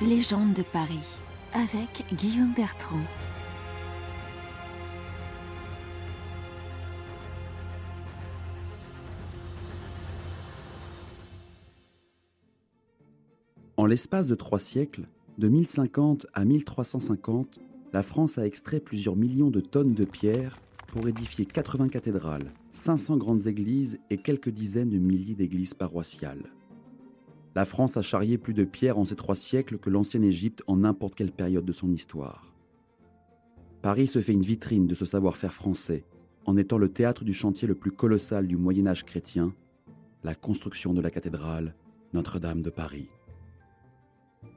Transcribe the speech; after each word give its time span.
Légende 0.00 0.54
de 0.54 0.62
Paris 0.62 1.00
avec 1.52 2.04
Guillaume 2.14 2.52
Bertrand. 2.54 3.00
En 13.76 13.86
l'espace 13.86 14.28
de 14.28 14.36
trois 14.36 14.60
siècles, 14.60 15.08
de 15.36 15.48
1050 15.48 16.28
à 16.32 16.44
1350, 16.44 17.58
la 17.92 18.04
France 18.04 18.38
a 18.38 18.46
extrait 18.46 18.78
plusieurs 18.78 19.16
millions 19.16 19.50
de 19.50 19.58
tonnes 19.58 19.94
de 19.94 20.04
pierres 20.04 20.60
pour 20.86 21.08
édifier 21.08 21.44
80 21.44 21.88
cathédrales, 21.88 22.52
500 22.70 23.16
grandes 23.16 23.48
églises 23.48 23.98
et 24.10 24.16
quelques 24.18 24.50
dizaines 24.50 24.90
de 24.90 24.98
milliers 24.98 25.34
d'églises 25.34 25.74
paroissiales. 25.74 26.44
La 27.58 27.64
France 27.64 27.96
a 27.96 28.02
charrié 28.02 28.38
plus 28.38 28.54
de 28.54 28.62
pierres 28.62 28.98
en 28.98 29.04
ces 29.04 29.16
trois 29.16 29.34
siècles 29.34 29.78
que 29.78 29.90
l'ancienne 29.90 30.22
Égypte 30.22 30.62
en 30.68 30.76
n'importe 30.76 31.16
quelle 31.16 31.32
période 31.32 31.64
de 31.64 31.72
son 31.72 31.92
histoire. 31.92 32.54
Paris 33.82 34.06
se 34.06 34.20
fait 34.20 34.32
une 34.32 34.42
vitrine 34.42 34.86
de 34.86 34.94
ce 34.94 35.04
savoir-faire 35.04 35.52
français 35.52 36.04
en 36.46 36.56
étant 36.56 36.78
le 36.78 36.88
théâtre 36.88 37.24
du 37.24 37.32
chantier 37.32 37.66
le 37.66 37.74
plus 37.74 37.90
colossal 37.90 38.46
du 38.46 38.56
Moyen 38.56 38.86
Âge 38.86 39.04
chrétien, 39.04 39.52
la 40.22 40.36
construction 40.36 40.94
de 40.94 41.00
la 41.00 41.10
cathédrale 41.10 41.74
Notre-Dame 42.12 42.62
de 42.62 42.70
Paris. 42.70 43.08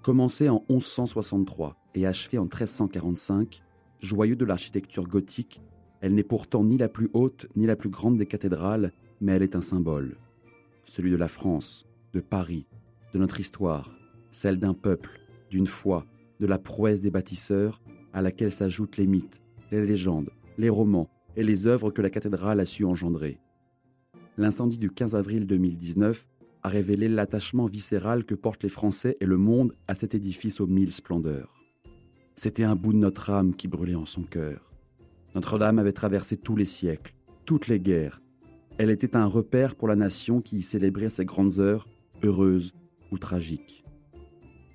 Commencée 0.04 0.50
en 0.50 0.64
1163 0.70 1.78
et 1.96 2.06
achevée 2.06 2.38
en 2.38 2.44
1345, 2.44 3.64
joyeux 4.00 4.36
de 4.36 4.46
l'architecture 4.46 5.08
gothique, 5.08 5.60
elle 6.02 6.14
n'est 6.14 6.22
pourtant 6.22 6.64
ni 6.64 6.78
la 6.78 6.88
plus 6.88 7.10
haute 7.14 7.48
ni 7.56 7.66
la 7.66 7.76
plus 7.76 7.90
grande 7.90 8.20
des 8.20 8.28
cathédrales, 8.28 8.92
mais 9.22 9.32
elle 9.32 9.42
est 9.42 9.56
un 9.56 9.62
symbole, 9.62 10.18
celui 10.86 11.10
de 11.10 11.18
la 11.18 11.30
France, 11.30 11.88
de 12.14 12.20
Paris, 12.20 12.68
de 13.14 13.20
notre 13.20 13.40
histoire, 13.40 13.98
celle 14.32 14.58
d'un 14.58 14.74
peuple, 14.74 15.20
d'une 15.50 15.68
foi, 15.68 16.06
de 16.40 16.46
la 16.48 16.58
prouesse 16.58 17.02
des 17.02 17.12
bâtisseurs, 17.12 17.82
à 18.14 18.22
laquelle 18.22 18.52
s'ajoutent 18.52 18.98
les 18.98 19.08
mythes, 19.08 19.42
les 19.72 19.86
légendes, 19.86 20.30
les 20.58 20.70
romans 20.70 21.10
et 21.36 21.44
les 21.44 21.68
œuvres 21.68 21.92
que 21.92 22.02
la 22.02 22.10
cathédrale 22.10 22.60
a 22.60 22.66
su 22.66 22.84
engendrer. 22.84 23.40
L'incendie 24.38 24.78
du 24.78 24.90
15 24.90 25.16
avril 25.16 25.46
2019 25.46 26.26
a 26.64 26.70
révélé 26.70 27.10
l'attachement 27.10 27.66
viscéral 27.66 28.24
que 28.24 28.36
portent 28.36 28.64
les 28.64 28.70
Français 28.70 29.18
et 29.20 29.26
le 29.26 29.38
monde 29.38 29.76
à 29.88 29.96
cet 29.96 30.16
édifice 30.16 30.60
aux 30.60 30.68
mille 30.68 30.92
splendeurs. 30.92 31.54
C'était 32.36 32.64
un 32.64 32.76
bout 32.76 32.94
de 32.94 32.98
notre 32.98 33.30
âme 33.30 33.56
qui 33.56 33.68
brûlait 33.68 33.96
en 33.96 34.06
son 34.06 34.24
cœur. 34.24 34.72
Notre-Dame 35.36 35.80
avait 35.80 35.94
traversé 35.94 36.38
tous 36.38 36.56
les 36.56 36.66
siècles, 36.66 37.14
toutes 37.46 37.68
les 37.68 37.80
guerres. 37.80 38.22
Elle 38.78 38.90
était 38.90 39.16
un 39.16 39.26
repère 39.26 39.76
pour 39.76 39.88
la 39.88 39.96
nation 39.96 40.42
qui 40.42 40.58
y 40.58 40.62
célébrait 40.62 41.10
ses 41.10 41.26
grandes 41.26 41.60
heures, 41.60 41.88
heureuses 42.24 42.74
ou 43.12 43.18
tragique. 43.18 43.84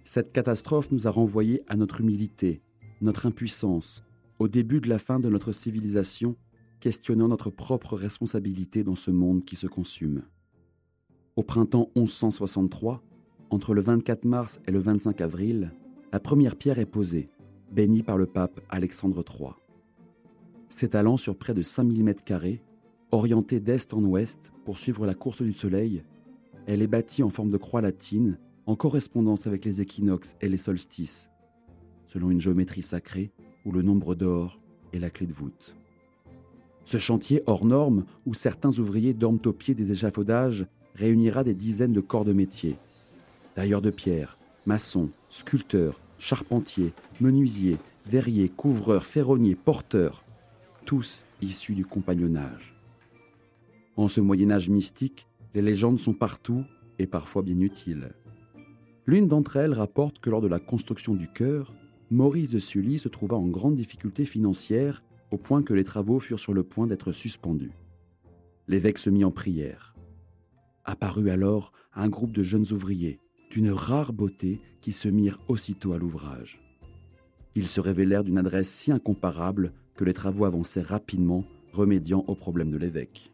Cette 0.04 0.32
catastrophe 0.32 0.92
nous 0.92 1.06
a 1.06 1.10
renvoyés 1.10 1.62
à 1.66 1.76
notre 1.76 2.00
humilité, 2.00 2.62
notre 3.00 3.26
impuissance, 3.26 4.04
au 4.38 4.48
début 4.48 4.80
de 4.80 4.88
la 4.88 4.98
fin 4.98 5.18
de 5.18 5.28
notre 5.28 5.52
civilisation, 5.52 6.36
questionnant 6.80 7.28
notre 7.28 7.50
propre 7.50 7.96
responsabilité 7.96 8.84
dans 8.84 8.94
ce 8.94 9.10
monde 9.10 9.44
qui 9.44 9.56
se 9.56 9.66
consume. 9.66 10.22
Au 11.34 11.42
printemps 11.42 11.90
1163, 11.96 13.02
entre 13.50 13.74
le 13.74 13.80
24 13.80 14.24
mars 14.24 14.60
et 14.66 14.70
le 14.70 14.78
25 14.78 15.20
avril, 15.20 15.72
la 16.12 16.20
première 16.20 16.56
pierre 16.56 16.78
est 16.78 16.86
posée, 16.86 17.30
bénie 17.72 18.02
par 18.02 18.16
le 18.16 18.26
pape 18.26 18.60
Alexandre 18.68 19.24
III. 19.28 19.50
S'étalant 20.68 21.16
sur 21.16 21.36
près 21.36 21.54
de 21.54 21.62
5000 21.62 22.04
mètres 22.04 22.24
carrés, 22.24 22.62
orientée 23.10 23.60
d'est 23.60 23.92
en 23.94 24.04
ouest 24.04 24.50
pour 24.64 24.78
suivre 24.78 25.06
la 25.06 25.14
course 25.14 25.42
du 25.42 25.52
soleil, 25.52 26.02
elle 26.66 26.82
est 26.82 26.88
bâtie 26.88 27.22
en 27.22 27.30
forme 27.30 27.50
de 27.50 27.56
croix 27.56 27.80
latine, 27.80 28.38
en 28.66 28.74
correspondance 28.74 29.46
avec 29.46 29.64
les 29.64 29.80
équinoxes 29.80 30.36
et 30.40 30.48
les 30.48 30.56
solstices, 30.56 31.30
selon 32.06 32.30
une 32.30 32.40
géométrie 32.40 32.82
sacrée 32.82 33.30
où 33.64 33.72
le 33.72 33.82
nombre 33.82 34.14
d'or 34.14 34.60
est 34.92 34.98
la 34.98 35.10
clé 35.10 35.26
de 35.26 35.32
voûte. 35.32 35.74
Ce 36.84 36.98
chantier 36.98 37.42
hors 37.46 37.64
norme, 37.64 38.04
où 38.26 38.34
certains 38.34 38.78
ouvriers 38.78 39.14
dorment 39.14 39.40
au 39.44 39.52
pied 39.52 39.74
des 39.74 39.90
échafaudages, 39.92 40.66
réunira 40.94 41.44
des 41.44 41.54
dizaines 41.54 41.92
de 41.92 42.00
corps 42.00 42.24
de 42.24 42.32
métier. 42.32 42.76
Tailleurs 43.54 43.82
de 43.82 43.90
pierre, 43.90 44.38
maçons, 44.66 45.10
sculpteurs, 45.28 46.00
charpentiers, 46.18 46.92
menuisiers, 47.20 47.78
verriers, 48.06 48.48
couvreurs, 48.48 49.06
ferronniers, 49.06 49.56
porteurs, 49.56 50.24
tous 50.84 51.26
issus 51.42 51.74
du 51.74 51.84
compagnonnage. 51.84 52.74
En 53.96 54.08
ce 54.08 54.20
Moyen 54.20 54.50
Âge 54.50 54.68
mystique, 54.68 55.26
les 55.56 55.62
légendes 55.62 55.98
sont 55.98 56.12
partout 56.12 56.66
et 56.98 57.06
parfois 57.06 57.40
bien 57.40 57.58
utiles. 57.60 58.12
L'une 59.06 59.26
d'entre 59.26 59.56
elles 59.56 59.72
rapporte 59.72 60.18
que 60.18 60.28
lors 60.28 60.42
de 60.42 60.48
la 60.48 60.60
construction 60.60 61.14
du 61.14 61.28
chœur, 61.28 61.72
Maurice 62.10 62.50
de 62.50 62.58
Sully 62.58 62.98
se 62.98 63.08
trouva 63.08 63.38
en 63.38 63.48
grande 63.48 63.74
difficulté 63.74 64.26
financière 64.26 65.02
au 65.30 65.38
point 65.38 65.62
que 65.62 65.72
les 65.72 65.82
travaux 65.82 66.20
furent 66.20 66.38
sur 66.38 66.52
le 66.52 66.62
point 66.62 66.86
d'être 66.86 67.10
suspendus. 67.10 67.72
L'évêque 68.68 68.98
se 68.98 69.08
mit 69.08 69.24
en 69.24 69.30
prière. 69.30 69.94
Apparut 70.84 71.30
alors 71.30 71.72
un 71.94 72.10
groupe 72.10 72.32
de 72.32 72.42
jeunes 72.42 72.70
ouvriers, 72.72 73.18
d'une 73.50 73.70
rare 73.70 74.12
beauté, 74.12 74.60
qui 74.82 74.92
se 74.92 75.08
mirent 75.08 75.38
aussitôt 75.48 75.94
à 75.94 75.98
l'ouvrage. 75.98 76.60
Ils 77.54 77.66
se 77.66 77.80
révélèrent 77.80 78.24
d'une 78.24 78.36
adresse 78.36 78.68
si 78.68 78.92
incomparable 78.92 79.72
que 79.94 80.04
les 80.04 80.12
travaux 80.12 80.44
avançaient 80.44 80.82
rapidement, 80.82 81.44
remédiant 81.72 82.24
au 82.26 82.34
problème 82.34 82.70
de 82.70 82.76
l'évêque. 82.76 83.32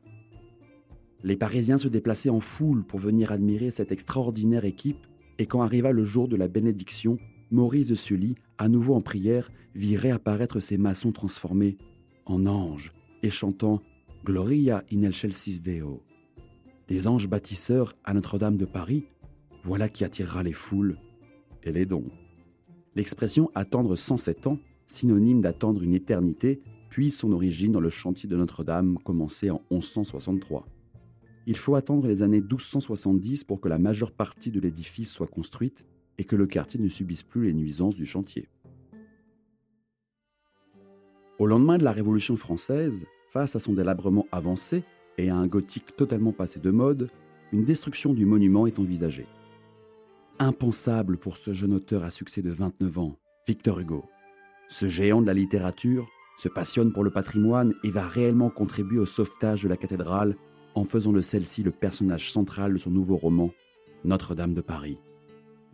Les 1.24 1.36
Parisiens 1.36 1.78
se 1.78 1.88
déplaçaient 1.88 2.30
en 2.30 2.40
foule 2.40 2.84
pour 2.84 2.98
venir 2.98 3.30
admirer 3.30 3.70
cette 3.70 3.92
extraordinaire 3.92 4.64
équipe, 4.64 5.06
et 5.38 5.46
quand 5.46 5.62
arriva 5.62 5.92
le 5.92 6.04
jour 6.04 6.26
de 6.26 6.36
la 6.36 6.48
bénédiction, 6.48 7.16
Maurice 7.52 7.88
de 7.88 7.94
Sully, 7.94 8.34
à 8.58 8.68
nouveau 8.68 8.94
en 8.94 9.00
prière, 9.00 9.50
vit 9.74 9.96
réapparaître 9.96 10.60
ses 10.60 10.78
maçons 10.78 11.12
transformés 11.12 11.76
en 12.26 12.46
anges 12.46 12.92
et 13.22 13.30
chantant 13.30 13.80
Gloria 14.24 14.84
in 14.92 15.02
excelsis 15.02 15.60
Deo. 15.62 16.02
Des 16.88 17.06
anges 17.06 17.28
bâtisseurs 17.28 17.94
à 18.04 18.14
Notre-Dame 18.14 18.56
de 18.56 18.64
Paris, 18.64 19.04
voilà 19.62 19.88
qui 19.88 20.04
attirera 20.04 20.42
les 20.42 20.52
foules 20.52 20.96
et 21.62 21.70
les 21.70 21.86
dons. 21.86 22.10
L'expression 22.96 23.50
attendre 23.54 23.94
107 23.94 24.48
ans, 24.48 24.58
synonyme 24.88 25.40
d'attendre 25.40 25.82
une 25.82 25.94
éternité, 25.94 26.60
puise 26.90 27.16
son 27.16 27.32
origine 27.32 27.72
dans 27.72 27.80
le 27.80 27.88
chantier 27.90 28.28
de 28.28 28.36
Notre-Dame 28.36 28.98
commencé 28.98 29.50
en 29.50 29.62
1163 29.70 30.66
il 31.46 31.56
faut 31.56 31.74
attendre 31.74 32.06
les 32.06 32.22
années 32.22 32.40
1270 32.40 33.44
pour 33.44 33.60
que 33.60 33.68
la 33.68 33.78
majeure 33.78 34.12
partie 34.12 34.50
de 34.50 34.60
l'édifice 34.60 35.10
soit 35.10 35.26
construite 35.26 35.84
et 36.18 36.24
que 36.24 36.36
le 36.36 36.46
quartier 36.46 36.80
ne 36.80 36.88
subisse 36.88 37.22
plus 37.22 37.46
les 37.46 37.54
nuisances 37.54 37.96
du 37.96 38.06
chantier. 38.06 38.48
Au 41.38 41.46
lendemain 41.46 41.78
de 41.78 41.84
la 41.84 41.92
Révolution 41.92 42.36
française, 42.36 43.06
face 43.32 43.56
à 43.56 43.58
son 43.58 43.72
délabrement 43.72 44.26
avancé 44.30 44.84
et 45.18 45.30
à 45.30 45.36
un 45.36 45.46
gothique 45.46 45.96
totalement 45.96 46.32
passé 46.32 46.60
de 46.60 46.70
mode, 46.70 47.10
une 47.52 47.64
destruction 47.64 48.14
du 48.14 48.26
monument 48.26 48.66
est 48.66 48.78
envisagée. 48.78 49.26
Impensable 50.38 51.18
pour 51.18 51.36
ce 51.36 51.52
jeune 51.52 51.72
auteur 51.72 52.04
à 52.04 52.10
succès 52.10 52.42
de 52.42 52.50
29 52.50 52.98
ans, 52.98 53.16
Victor 53.46 53.80
Hugo. 53.80 54.04
Ce 54.68 54.86
géant 54.86 55.20
de 55.20 55.26
la 55.26 55.34
littérature 55.34 56.06
se 56.38 56.48
passionne 56.48 56.92
pour 56.92 57.04
le 57.04 57.10
patrimoine 57.10 57.74
et 57.84 57.90
va 57.90 58.06
réellement 58.06 58.48
contribuer 58.48 58.98
au 58.98 59.06
sauvetage 59.06 59.62
de 59.62 59.68
la 59.68 59.76
cathédrale 59.76 60.36
en 60.74 60.84
faisant 60.84 61.12
de 61.12 61.20
celle-ci 61.20 61.62
le 61.62 61.70
personnage 61.70 62.32
central 62.32 62.72
de 62.72 62.78
son 62.78 62.90
nouveau 62.90 63.16
roman, 63.16 63.50
Notre-Dame 64.04 64.54
de 64.54 64.60
Paris. 64.60 64.98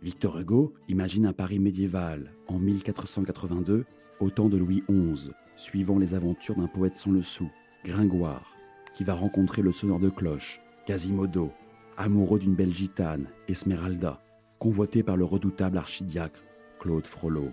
Victor 0.01 0.39
Hugo 0.39 0.73
imagine 0.87 1.25
un 1.25 1.33
Paris 1.33 1.59
médiéval 1.59 2.33
en 2.47 2.59
1482, 2.59 3.85
au 4.19 4.29
temps 4.29 4.49
de 4.49 4.57
Louis 4.57 4.83
XI, 4.89 5.31
suivant 5.55 5.97
les 5.97 6.13
aventures 6.13 6.55
d'un 6.55 6.67
poète 6.67 6.95
sans 6.95 7.11
le 7.11 7.21
sou, 7.21 7.49
Gringoire, 7.83 8.53
qui 8.93 9.03
va 9.03 9.13
rencontrer 9.13 9.61
le 9.61 9.71
sonneur 9.71 9.99
de 9.99 10.09
cloche, 10.09 10.61
Quasimodo, 10.85 11.51
amoureux 11.97 12.39
d'une 12.39 12.55
belle 12.55 12.73
gitane, 12.73 13.27
Esmeralda, 13.47 14.21
convoité 14.57 15.03
par 15.03 15.17
le 15.17 15.25
redoutable 15.25 15.77
archidiacre, 15.77 16.43
Claude 16.79 17.07
Frollo. 17.07 17.49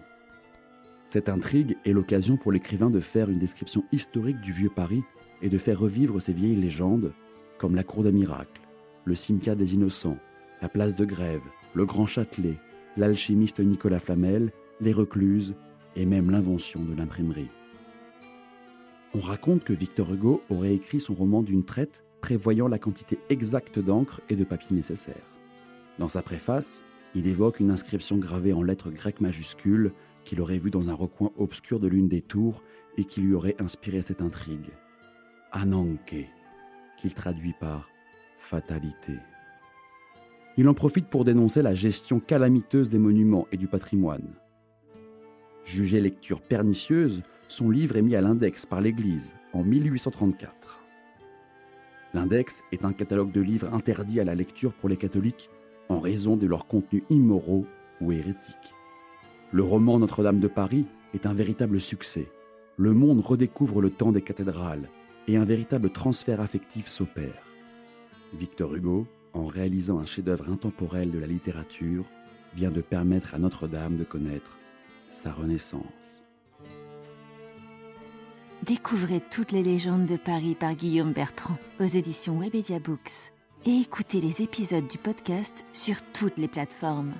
Cette 1.05 1.29
intrigue 1.29 1.77
est 1.85 1.93
l'occasion 1.93 2.37
pour 2.37 2.51
l'écrivain 2.51 2.91
de 2.91 3.01
faire 3.01 3.31
une 3.31 3.39
description 3.39 3.85
historique 3.93 4.41
du 4.41 4.53
vieux 4.53 4.71
Paris 4.75 5.03
et 5.43 5.49
de 5.49 5.59
faire 5.59 5.79
revivre 5.79 6.21
ces 6.21 6.33
vieilles 6.33 6.57
légendes 6.57 7.13
comme 7.59 7.75
la 7.75 7.85
Cour 7.85 8.03
des 8.03 8.13
Miracles, 8.13 8.61
le 9.05 9.15
cimetière 9.15 9.57
des 9.57 9.75
Innocents, 9.75 10.19
la 10.63 10.69
place 10.69 10.97
de 10.97 11.05
Grève, 11.05 11.43
le 11.75 11.85
Grand 11.85 12.07
Châtelet, 12.07 12.59
l'alchimiste 12.97 13.61
Nicolas 13.61 14.01
Flamel, 14.01 14.53
les 14.81 14.93
recluses 14.93 15.55
et 15.95 16.07
même 16.07 16.31
l'invention 16.31 16.81
de 16.81 16.95
l'imprimerie. 16.95 17.51
On 19.15 19.21
raconte 19.21 19.65
que 19.65 19.73
Victor 19.73 20.13
Hugo 20.13 20.43
aurait 20.51 20.75
écrit 20.75 21.01
son 21.01 21.15
roman 21.15 21.43
d'une 21.43 21.65
traite 21.65 22.05
prévoyant 22.21 22.69
la 22.69 22.79
quantité 22.79 23.19
exacte 23.31 23.79
d'encre 23.79 24.21
et 24.29 24.37
de 24.37 24.45
papier 24.45 24.77
nécessaires. 24.77 25.31
Dans 25.99 26.09
sa 26.09 26.23
préface, 26.23 26.85
il 27.15 27.27
évoque 27.27 27.61
une 27.61 27.71
inscription 27.71 28.19
gravée 28.19 28.53
en 28.53 28.63
lettres 28.63 28.91
grecques 28.91 29.21
majuscules 29.21 29.93
qu'il 30.25 30.41
aurait 30.41 30.59
vue 30.59 30.71
dans 30.71 30.91
un 30.91 30.95
recoin 30.95 31.31
obscur 31.37 31.81
de 31.81 31.89
l'une 31.89 32.09
des 32.09 32.21
tours 32.21 32.63
et 32.99 33.05
qui 33.05 33.21
lui 33.21 33.35
aurait 33.35 33.57
inspiré 33.59 34.03
cette 34.03 34.21
intrigue. 34.21 34.71
Ananke, 35.53 36.27
qu'il 36.97 37.15
traduit 37.15 37.55
par 37.59 37.89
fatalité. 38.39 39.15
il 40.57 40.69
en 40.69 40.75
profite 40.75 41.09
pour 41.09 41.25
dénoncer 41.25 41.63
la 41.63 41.75
gestion 41.75 42.21
calamiteuse 42.21 42.91
des 42.91 42.99
monuments 42.99 43.47
et 43.53 43.57
du 43.57 43.67
patrimoine. 43.67 44.35
Jugé 45.65 46.01
lecture 46.01 46.41
pernicieuse, 46.41 47.23
son 47.49 47.71
livre 47.71 47.97
est 47.97 48.03
mis 48.03 48.15
à 48.15 48.21
l'index 48.21 48.67
par 48.67 48.81
l'Église 48.81 49.35
en 49.53 49.65
1834. 49.65 50.83
L'index 52.15 52.63
est 52.73 52.85
un 52.85 52.93
catalogue 52.93 53.33
de 53.33 53.41
livres 53.41 53.73
interdits 53.75 54.21
à 54.21 54.25
la 54.25 54.35
lecture 54.35 54.73
pour 54.73 54.89
les 54.89 54.97
catholiques 54.97 55.51
en 55.89 56.01
raison 56.01 56.37
de 56.37 56.47
leurs 56.47 56.67
contenus 56.67 57.03
immoraux 57.11 57.67
ou 58.01 58.13
hérétiques. 58.13 58.75
Le 59.53 59.63
roman 59.63 59.99
Notre-Dame 59.99 60.41
de 60.41 60.49
Paris 60.49 60.87
est 61.15 61.27
un 61.27 61.35
véritable 61.35 61.81
succès. 61.81 62.29
Le 62.77 62.93
monde 62.93 63.21
redécouvre 63.21 63.81
le 63.81 63.91
temps 63.91 64.13
des 64.13 64.23
cathédrales 64.23 64.89
et 65.27 65.37
un 65.37 65.45
véritable 65.45 65.91
transfert 65.91 66.41
affectif 66.41 66.89
s'opère. 66.89 67.43
Victor 68.35 68.75
Hugo, 68.75 69.07
en 69.33 69.47
réalisant 69.47 69.99
un 69.99 70.05
chef-d'œuvre 70.05 70.51
intemporel 70.51 71.11
de 71.11 71.19
la 71.19 71.27
littérature, 71.27 72.05
vient 72.55 72.71
de 72.71 72.81
permettre 72.81 73.35
à 73.35 73.39
Notre-Dame 73.39 73.97
de 73.97 74.05
connaître 74.05 74.59
sa 75.11 75.33
renaissance. 75.33 76.23
Découvrez 78.63 79.21
toutes 79.31 79.53
les 79.53 79.63
légendes 79.63 80.07
de 80.07 80.17
Paris 80.17 80.57
par 80.59 80.75
Guillaume 80.75 81.13
Bertrand 81.13 81.59
aux 81.79 81.85
éditions 81.85 82.39
Webedia 82.39 82.81
Books 82.81 83.33
et 83.65 83.81
écoutez 83.81 84.21
les 84.21 84.43
épisodes 84.43 84.87
du 84.89 84.99
podcast 84.99 85.67
sur 85.73 85.97
toutes 86.13 86.39
les 86.39 86.49
plateformes. 86.49 87.13